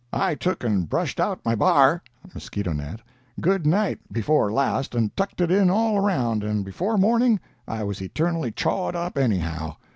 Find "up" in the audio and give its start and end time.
8.95-9.15